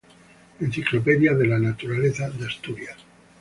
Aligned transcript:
Enciclopedia 0.59 1.35
de 1.35 1.45
la 1.45 1.59
Naturaleza 1.59 2.27
de 2.31 2.47
Asturias. 2.47 2.97